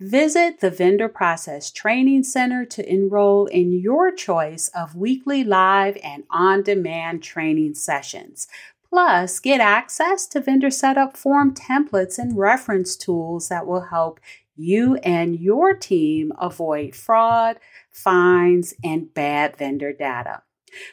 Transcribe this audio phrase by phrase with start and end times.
[0.00, 6.22] Visit the Vendor Process Training Center to enroll in your choice of weekly live and
[6.30, 8.46] on demand training sessions.
[8.88, 14.20] Plus, get access to vendor setup form templates and reference tools that will help
[14.54, 17.58] you and your team avoid fraud,
[17.90, 20.42] fines, and bad vendor data.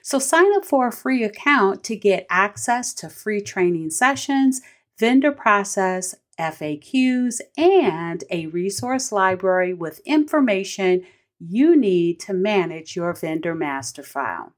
[0.02, 4.62] So, sign up for a free account to get access to free training sessions,
[4.98, 11.06] vendor process, FAQs, and a resource library with information
[11.40, 14.54] you need to manage your vendor master file.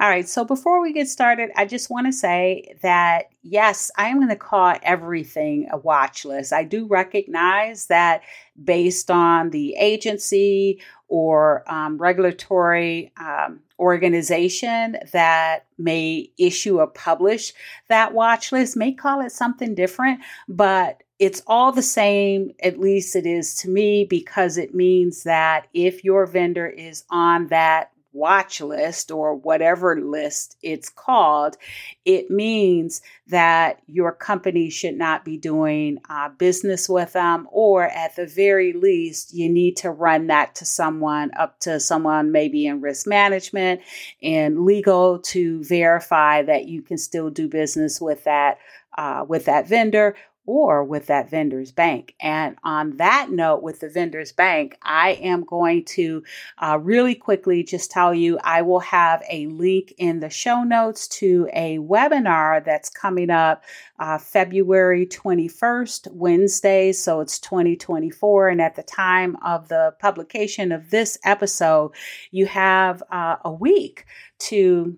[0.00, 4.08] All right, so before we get started, I just want to say that yes, I
[4.08, 6.54] am going to call everything a watch list.
[6.54, 8.22] I do recognize that
[8.64, 17.52] based on the agency or um, regulatory um, organization that may issue or publish
[17.88, 23.14] that watch list may call it something different, but it's all the same, at least
[23.14, 28.60] it is to me, because it means that if your vendor is on that watch
[28.60, 31.56] list or whatever list it's called,
[32.04, 38.16] it means that your company should not be doing uh, business with them, or at
[38.16, 42.80] the very least, you need to run that to someone, up to someone maybe in
[42.80, 43.80] risk management
[44.22, 48.58] and legal to verify that you can still do business with that.
[48.98, 52.14] Uh, with that vendor or with that vendor's bank.
[52.20, 56.22] And on that note, with the vendor's bank, I am going to
[56.58, 61.06] uh, really quickly just tell you I will have a link in the show notes
[61.08, 63.64] to a webinar that's coming up
[63.98, 66.92] uh, February 21st, Wednesday.
[66.92, 68.48] So it's 2024.
[68.48, 71.92] And at the time of the publication of this episode,
[72.30, 74.06] you have uh, a week
[74.38, 74.96] to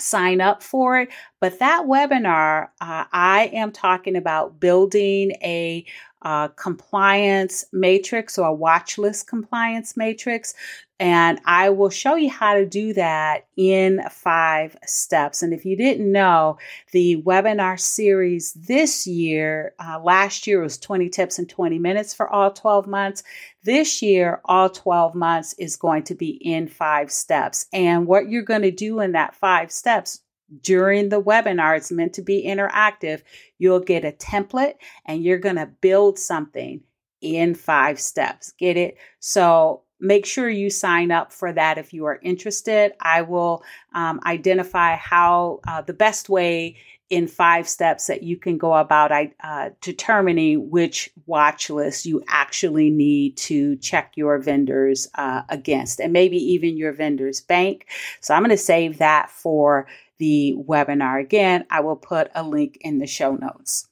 [0.00, 1.08] sign up for it.
[1.40, 5.84] But that webinar, uh, I am talking about building a
[6.22, 10.54] uh, compliance matrix or a watch list compliance matrix.
[11.00, 15.44] And I will show you how to do that in five steps.
[15.44, 16.58] And if you didn't know,
[16.90, 22.28] the webinar series this year, uh, last year was 20 tips in 20 minutes for
[22.28, 23.22] all 12 months.
[23.62, 27.66] This year, all 12 months is going to be in five steps.
[27.72, 30.20] And what you're going to do in that five steps
[30.62, 33.22] during the webinar, it's meant to be interactive.
[33.58, 34.74] You'll get a template
[35.06, 36.80] and you're going to build something
[37.20, 38.52] in five steps.
[38.52, 38.96] Get it?
[39.20, 42.92] So make sure you sign up for that if you are interested.
[43.00, 43.62] I will
[43.94, 46.76] um, identify how uh, the best way
[47.10, 49.10] in five steps that you can go about
[49.42, 56.12] uh, determining which watch list you actually need to check your vendors uh, against, and
[56.12, 57.86] maybe even your vendor's bank.
[58.20, 59.86] So I'm going to save that for
[60.18, 61.20] the webinar.
[61.20, 63.88] Again, I will put a link in the show notes.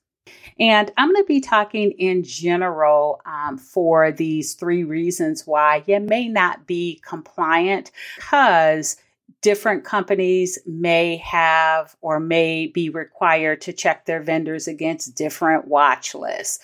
[0.59, 6.01] And I'm going to be talking in general um, for these three reasons why you
[6.01, 8.97] may not be compliant because
[9.43, 16.15] different companies may have or may be required to check their vendors against different watch
[16.15, 16.59] lists.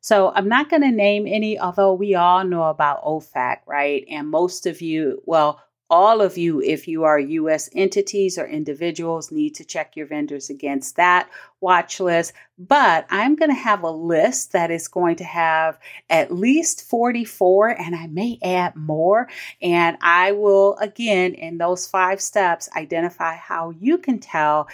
[0.00, 4.04] So I'm not going to name any, although we all know about OFAC, right?
[4.10, 5.60] And most of you, well,
[5.94, 7.70] all of you, if you are U.S.
[7.72, 11.30] entities or individuals, need to check your vendors against that
[11.60, 12.32] watch list.
[12.58, 15.78] But I'm going to have a list that is going to have
[16.10, 19.28] at least 44, and I may add more.
[19.62, 24.66] And I will, again, in those five steps, identify how you can tell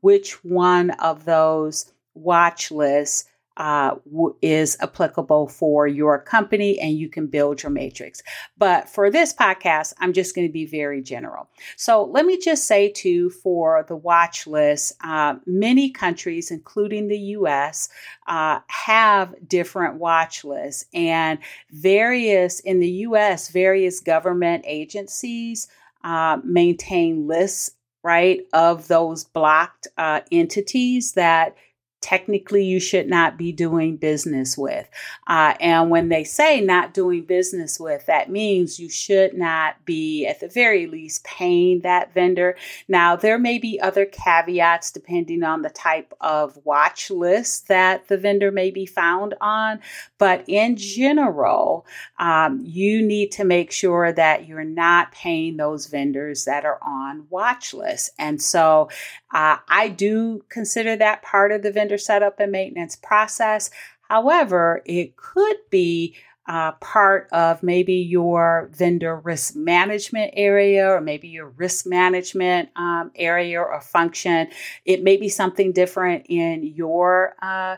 [0.00, 3.26] which one of those watch lists
[3.56, 8.22] uh, w- is applicable for your company and you can build your matrix.
[8.58, 11.48] But for this podcast, I'm just going to be very general.
[11.76, 17.18] So let me just say, too, for the watch list, uh, many countries, including the
[17.18, 17.88] US,
[18.26, 21.38] uh, have different watch lists, and
[21.70, 25.68] various in the US, various government agencies
[26.02, 27.72] uh, maintain lists
[28.04, 31.56] right, of those blocked uh, entities that
[32.04, 34.86] technically you should not be doing business with.
[35.26, 40.26] Uh, and when they say not doing business with, that means you should not be,
[40.26, 42.56] at the very least, paying that vendor.
[42.88, 48.18] Now, there may be other caveats depending on the type of watch list that the
[48.18, 49.80] vendor may be found on.
[50.18, 51.86] But in general,
[52.18, 57.26] um, you need to make sure that you're not paying those vendors that are on
[57.30, 58.10] watch lists.
[58.18, 58.90] And so
[59.32, 63.70] uh, I do consider that part of the vendor setup and maintenance process.
[64.08, 71.28] However, it could be uh, part of maybe your vendor risk management area or maybe
[71.28, 74.48] your risk management um, area or function.
[74.84, 77.76] It may be something different in your uh,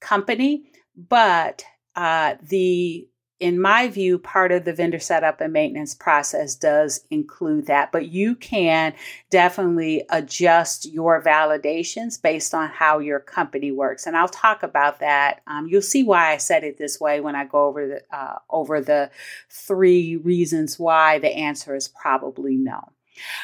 [0.00, 0.64] company,
[0.94, 1.64] but
[1.96, 3.08] uh, the
[3.42, 8.06] in my view, part of the vendor setup and maintenance process does include that, but
[8.06, 8.94] you can
[9.30, 14.06] definitely adjust your validations based on how your company works.
[14.06, 15.42] And I'll talk about that.
[15.48, 18.38] Um, you'll see why I said it this way when I go over the uh,
[18.48, 19.10] over the
[19.50, 22.92] three reasons why the answer is probably no.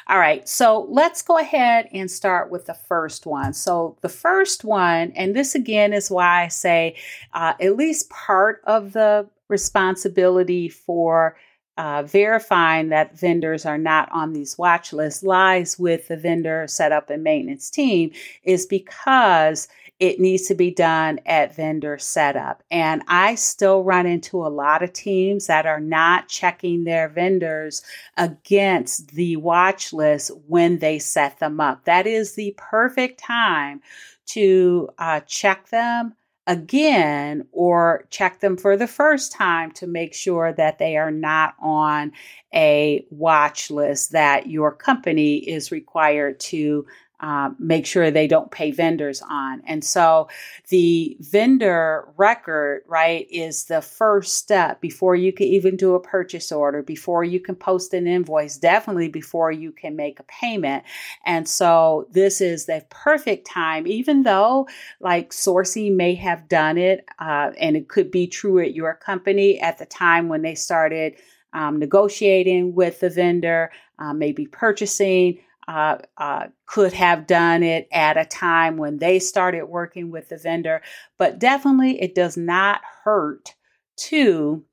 [0.07, 3.53] All right, so let's go ahead and start with the first one.
[3.53, 6.97] So, the first one, and this again is why I say
[7.35, 11.37] uh, at least part of the responsibility for
[11.79, 17.09] uh, verifying that vendors are not on these watch lists lies with the vendor setup
[17.09, 18.11] and maintenance team
[18.43, 19.69] is because
[20.01, 22.63] it needs to be done at vendor setup.
[22.71, 27.83] And I still run into a lot of teams that are not checking their vendors
[28.17, 31.85] against the watch list when they set them up.
[31.85, 33.83] That is the perfect time
[34.27, 36.15] to uh, check them
[36.49, 41.55] again or check them for the first time to make sure that they are not
[41.61, 42.11] on
[42.55, 46.87] a watch list that your company is required to
[47.21, 49.61] um, make sure they don't pay vendors on.
[49.67, 50.29] And so
[50.69, 56.53] the vendor record, right, is the first step before you can even do a purchase
[56.53, 60.85] order, before you can post an invoice, definitely before you can make a payment.
[61.27, 64.69] And so this is the perfect time, even though
[65.01, 69.61] like sourcing may have done it, uh, and it could be true at your company
[69.61, 71.17] at the time when they started.
[71.55, 75.39] Um, negotiating with the vendor, uh, maybe purchasing,
[75.69, 80.39] uh, uh, could have done it at a time when they started working with the
[80.39, 80.81] vendor,
[81.19, 83.55] but definitely it does not hurt
[83.97, 84.65] to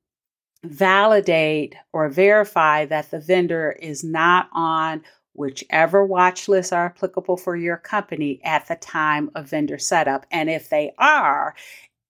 [0.63, 7.57] validate or verify that the vendor is not on whichever watch lists are applicable for
[7.57, 10.25] your company at the time of vendor setup.
[10.31, 11.55] And if they are,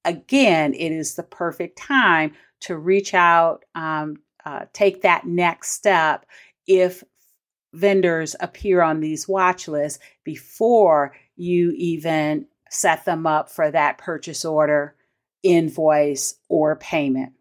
[0.06, 6.28] again, it is the perfect time to reach out, um, uh, take that next step
[6.68, 7.04] if
[7.76, 14.46] vendors appear on these watch lists before you even set them up for that purchase
[14.46, 14.96] order,
[15.44, 17.34] invoice, or payment.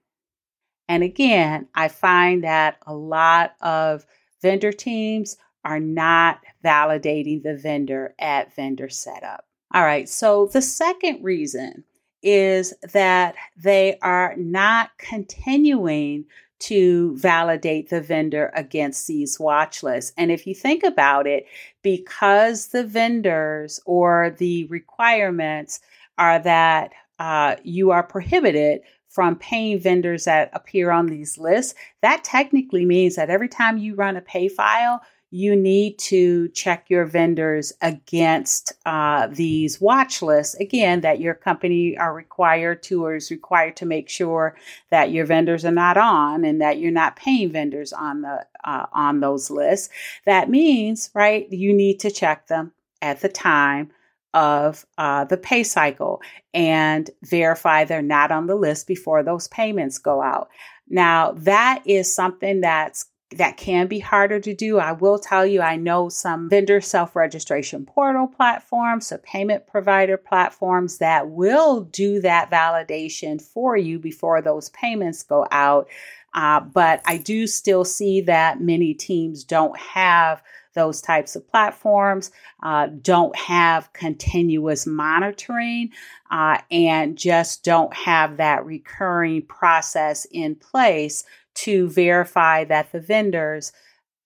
[0.88, 4.05] And again, I find that a lot of
[4.43, 9.47] vendor teams are not validating the vendor at vendor setup.
[9.73, 11.85] All right, so the second reason
[12.25, 16.25] is that they are not continuing
[16.61, 20.12] to validate the vendor against these watch lists.
[20.16, 21.47] And if you think about it,
[21.83, 25.81] because the vendors or the requirements
[26.16, 32.25] are that uh, you are prohibited from paying vendors that appear on these lists, that
[32.25, 35.02] technically means that every time you run a pay file,
[35.35, 41.99] you need to check your vendors against uh, these watch lists again that your company
[41.99, 44.57] are required to or is required to make sure
[44.93, 48.87] that your vendors are not on and that you're not paying vendors on the uh,
[48.93, 49.88] on those lists.
[50.25, 52.71] That means right you need to check them
[53.03, 53.91] at the time
[54.35, 56.23] of uh, the pay cycle
[56.53, 60.49] and verify they're not on the list before those payments go out.
[60.88, 64.79] Now that is something that's that can be harder to do.
[64.79, 70.17] I will tell you, I know some vendor self registration portal platforms, so payment provider
[70.17, 75.88] platforms that will do that validation for you before those payments go out.
[76.35, 80.43] Uh, but I do still see that many teams don't have
[80.75, 85.91] those types of platforms, uh, don't have continuous monitoring,
[86.31, 91.25] uh, and just don't have that recurring process in place
[91.55, 93.73] to verify that the vendors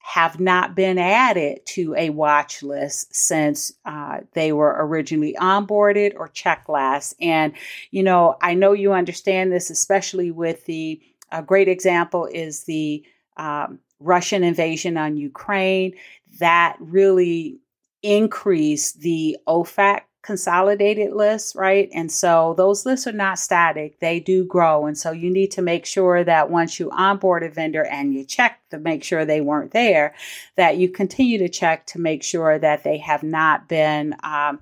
[0.01, 6.29] have not been added to a watch list since uh, they were originally onboarded or
[6.29, 7.15] checked last.
[7.21, 7.53] And,
[7.91, 13.05] you know, I know you understand this, especially with the a great example is the
[13.37, 15.93] um, Russian invasion on Ukraine.
[16.39, 17.59] That really
[18.03, 21.89] increased the OFAC consolidated lists, right?
[21.95, 24.85] And so those lists are not static, they do grow.
[24.85, 28.25] And so you need to make sure that once you onboard a vendor and you
[28.25, 30.15] check to make sure they weren't there,
[30.57, 34.61] that you continue to check to make sure that they have not been um,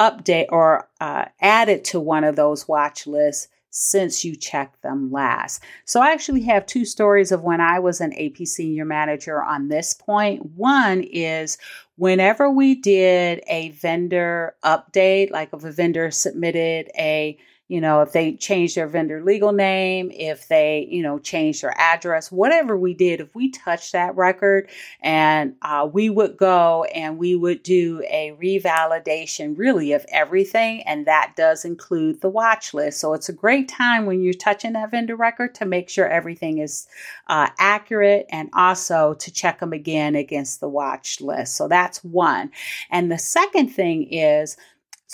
[0.00, 5.62] update or uh, added to one of those watch lists since you checked them last.
[5.84, 9.68] So I actually have two stories of when I was an AP senior manager on
[9.68, 10.44] this point.
[10.56, 11.56] One is
[11.96, 18.12] whenever we did a vendor update, like if a vendor submitted a you know, if
[18.12, 22.92] they changed their vendor legal name, if they, you know, changed their address, whatever we
[22.92, 24.68] did, if we touched that record
[25.00, 30.82] and uh, we would go and we would do a revalidation really of everything.
[30.82, 33.00] And that does include the watch list.
[33.00, 36.58] So it's a great time when you're touching that vendor record to make sure everything
[36.58, 36.86] is
[37.28, 41.56] uh, accurate and also to check them again against the watch list.
[41.56, 42.50] So that's one.
[42.90, 44.58] And the second thing is,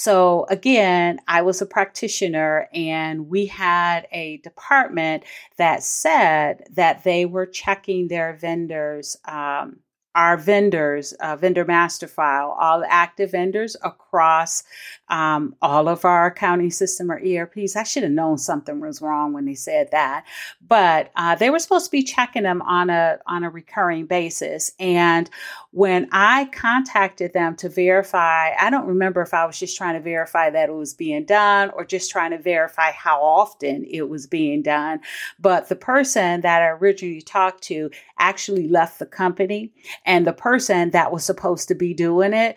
[0.00, 5.24] so, again, I was a practitioner and we had a department
[5.58, 9.18] that said that they were checking their vendors.
[9.26, 9.80] Um,
[10.14, 14.64] our vendors, uh, vendor master file, all active vendors across
[15.08, 17.76] um, all of our accounting system or ERPs.
[17.76, 20.24] I should have known something was wrong when they said that,
[20.66, 24.72] but uh, they were supposed to be checking them on a on a recurring basis.
[24.80, 25.30] And
[25.72, 30.00] when I contacted them to verify, I don't remember if I was just trying to
[30.00, 34.26] verify that it was being done or just trying to verify how often it was
[34.26, 35.00] being done.
[35.38, 39.72] But the person that I originally talked to actually left the company,
[40.04, 42.56] and the person that was supposed to be doing it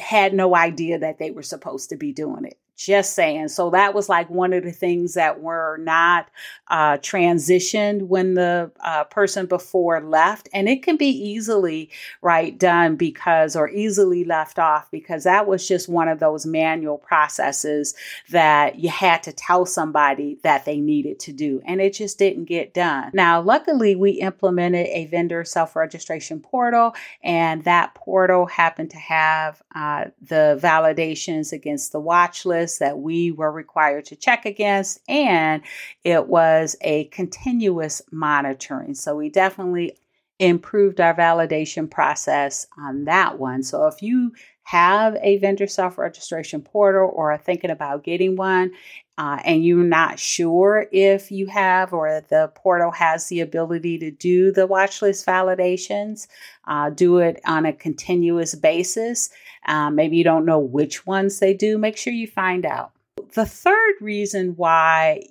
[0.00, 2.58] had no idea that they were supposed to be doing it.
[2.78, 3.48] Just saying.
[3.48, 6.28] So that was like one of the things that were not
[6.68, 10.48] uh, transitioned when the uh, person before left.
[10.52, 11.90] And it can be easily,
[12.22, 16.98] right, done because, or easily left off because that was just one of those manual
[16.98, 17.96] processes
[18.30, 21.60] that you had to tell somebody that they needed to do.
[21.66, 23.10] And it just didn't get done.
[23.12, 26.94] Now, luckily, we implemented a vendor self registration portal,
[27.24, 33.30] and that portal happened to have uh, the validations against the watch list that we
[33.32, 35.62] were required to check against, and
[36.04, 38.94] it was a continuous monitoring.
[38.94, 39.96] So we definitely
[40.38, 43.62] improved our validation process on that one.
[43.62, 44.32] So if you
[44.64, 48.72] have a vendor self registration portal or are thinking about getting one,
[49.18, 54.12] uh, and you're not sure if you have or the portal has the ability to
[54.12, 56.28] do the watch list validations,
[56.68, 59.28] uh, do it on a continuous basis.
[59.66, 61.78] Um, maybe you don't know which ones they do.
[61.78, 62.92] Make sure you find out.
[63.34, 65.24] The third reason why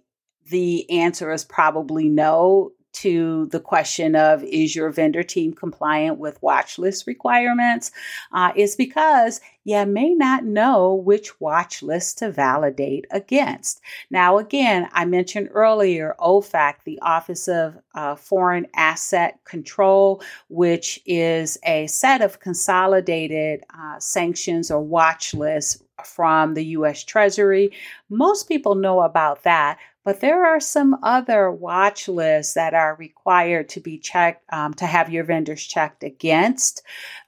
[0.50, 6.42] the answer is probably no to the question of is your vendor team compliant with
[6.42, 7.92] watch list requirements
[8.32, 13.82] uh, is because you may not know which watch list to validate against.
[14.10, 21.58] Now, again, I mentioned earlier OFAC, the Office of uh, Foreign Asset Control, which is
[21.66, 27.72] a set of consolidated uh, sanctions or watch lists from the US Treasury.
[28.10, 33.68] Most people know about that, but there are some other watch lists that are required
[33.68, 36.82] to be checked, um, to have your vendors checked against.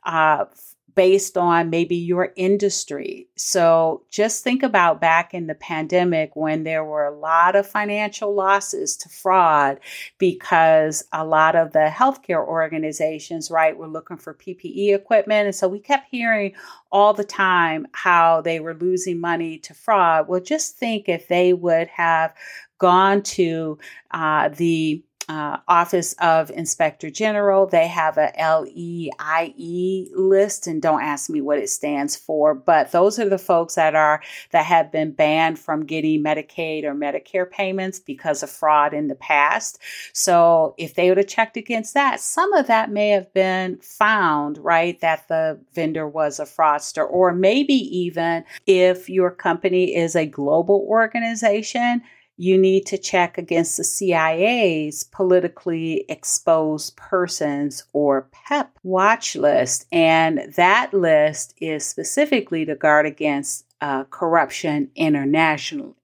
[0.05, 0.45] Uh,
[0.95, 3.29] based on maybe your industry.
[3.37, 8.35] So just think about back in the pandemic when there were a lot of financial
[8.35, 9.79] losses to fraud
[10.17, 15.45] because a lot of the healthcare organizations, right, were looking for PPE equipment.
[15.45, 16.53] And so we kept hearing
[16.91, 20.27] all the time how they were losing money to fraud.
[20.27, 22.33] Well, just think if they would have
[22.79, 23.77] gone to
[24.11, 27.67] uh, the uh, Office of Inspector General.
[27.67, 33.19] They have a LEIE list, and don't ask me what it stands for, but those
[33.19, 37.99] are the folks that are that have been banned from getting Medicaid or Medicare payments
[37.99, 39.77] because of fraud in the past.
[40.13, 44.57] So if they would have checked against that, some of that may have been found,
[44.57, 50.25] right, that the vendor was a fraudster, or maybe even if your company is a
[50.25, 52.01] global organization
[52.39, 59.85] you need to check against the CIA's politically exposed persons or PEP watch list.
[59.91, 65.95] And that list is specifically to guard against uh, corruption internationally.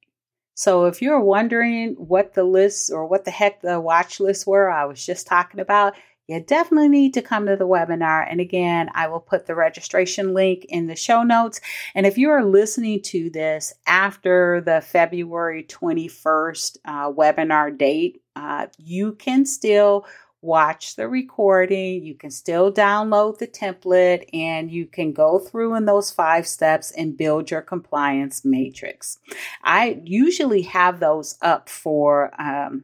[0.55, 4.69] So if you're wondering what the lists or what the heck the watch lists were
[4.69, 5.93] I was just talking about,
[6.27, 8.25] you definitely need to come to the webinar.
[8.29, 11.61] And again, I will put the registration link in the show notes.
[11.93, 18.67] And if you are listening to this after the February 21st uh, webinar date, uh,
[18.77, 20.05] you can still
[20.41, 22.03] watch the recording.
[22.03, 26.91] You can still download the template and you can go through in those five steps
[26.91, 29.17] and build your compliance matrix.
[29.63, 32.83] I usually have those up for um,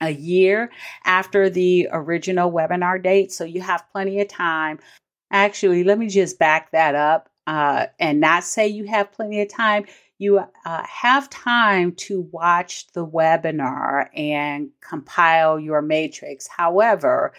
[0.00, 0.70] a year
[1.04, 3.32] after the original webinar date.
[3.32, 4.78] So you have plenty of time.
[5.30, 9.48] Actually, let me just back that up uh, and not say you have plenty of
[9.48, 9.84] time.
[10.18, 16.46] You uh, have time to watch the webinar and compile your matrix.
[16.46, 17.32] However,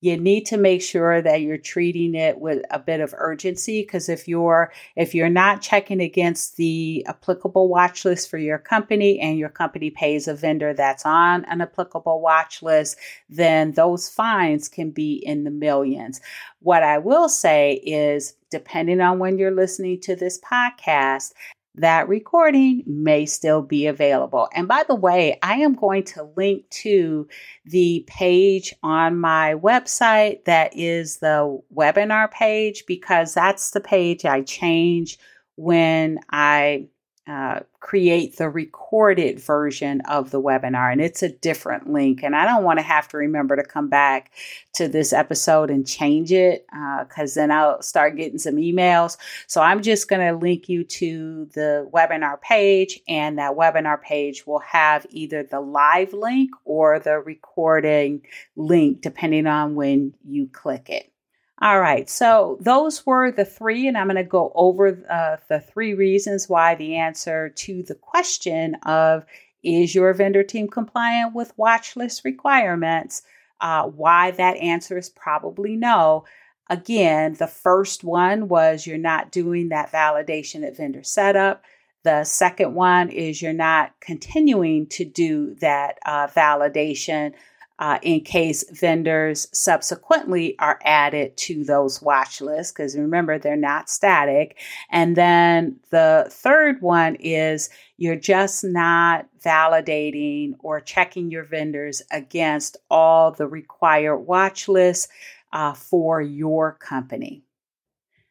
[0.00, 4.08] you need to make sure that you're treating it with a bit of urgency because
[4.08, 9.38] if you're if you're not checking against the applicable watch list for your company and
[9.38, 12.96] your company pays a vendor that's on an applicable watch list
[13.28, 16.20] then those fines can be in the millions.
[16.60, 21.32] What i will say is depending on when you're listening to this podcast
[21.74, 24.48] that recording may still be available.
[24.54, 27.28] And by the way, I am going to link to
[27.64, 34.42] the page on my website that is the webinar page because that's the page I
[34.42, 35.18] change
[35.56, 36.88] when I
[37.28, 42.44] uh, create the recorded version of the webinar and it's a different link and i
[42.44, 44.32] don't want to have to remember to come back
[44.72, 46.66] to this episode and change it
[47.02, 49.16] because uh, then i'll start getting some emails.
[49.46, 54.46] So i'm just going to link you to the webinar page and that webinar page
[54.46, 58.22] will have either the live link or the recording
[58.56, 61.12] link depending on when you click it
[61.60, 65.60] all right, so those were the three, and I'm going to go over uh, the
[65.60, 69.24] three reasons why the answer to the question of
[69.64, 73.22] is your vendor team compliant with watch list requirements?
[73.60, 76.24] Uh, why that answer is probably no.
[76.70, 81.64] Again, the first one was you're not doing that validation at vendor setup.
[82.04, 87.32] The second one is you're not continuing to do that uh, validation
[87.78, 93.88] uh, in case vendors subsequently are added to those watch lists, because remember, they're not
[93.88, 94.58] static.
[94.90, 102.76] And then the third one is you're just not validating or checking your vendors against
[102.90, 105.08] all the required watch lists
[105.52, 107.44] uh, for your company.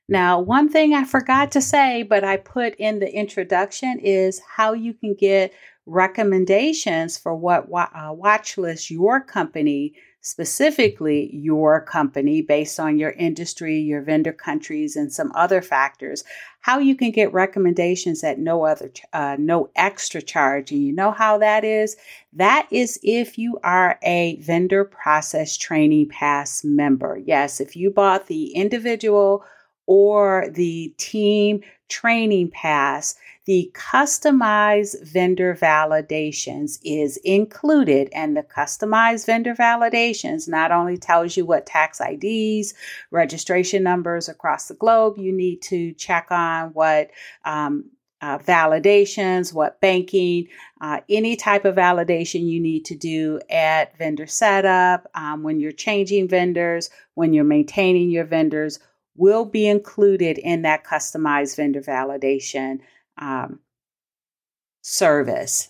[0.09, 4.71] Now, one thing I forgot to say, but I put in the introduction is how
[4.71, 5.53] you can get
[5.85, 13.79] recommendations for what uh, watch list your company, specifically your company, based on your industry,
[13.79, 16.23] your vendor countries, and some other factors,
[16.61, 20.71] how you can get recommendations at no other, uh, no extra charge.
[20.71, 21.97] And you know how that is?
[22.31, 27.21] That is if you are a vendor process training pass member.
[27.25, 29.43] Yes, if you bought the individual
[29.87, 39.55] or the team training pass, the customized vendor validations is included and the customized vendor
[39.55, 42.73] validations not only tells you what tax IDs,
[43.09, 47.09] registration numbers across the globe you need to check on, what
[47.45, 47.85] um,
[48.21, 50.47] uh, validations, what banking,
[50.81, 55.71] uh, any type of validation you need to do at vendor setup, um, when you're
[55.71, 58.79] changing vendors, when you're maintaining your vendors,
[59.17, 62.79] will be included in that customized vendor validation
[63.17, 63.59] um,
[64.81, 65.69] service.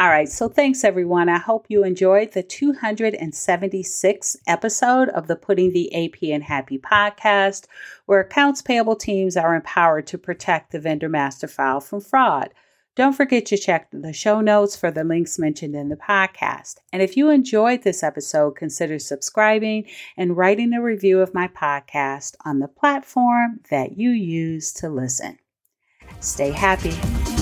[0.00, 1.28] All right, so thanks everyone.
[1.28, 7.66] I hope you enjoyed the 276th episode of the Putting the AP in Happy podcast,
[8.06, 12.48] where accounts payable teams are empowered to protect the vendor master file from fraud.
[13.00, 16.80] Don't forget to check the show notes for the links mentioned in the podcast.
[16.92, 19.86] And if you enjoyed this episode, consider subscribing
[20.18, 25.38] and writing a review of my podcast on the platform that you use to listen.
[26.20, 27.39] Stay happy.